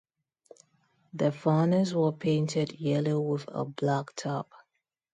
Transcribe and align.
Their 1.13 1.31
funnels 1.31 1.93
were 1.93 2.11
painted 2.11 2.71
yellow 2.79 3.19
with 3.19 3.45
a 3.49 3.65
black 3.65 4.15
top. 4.15 4.51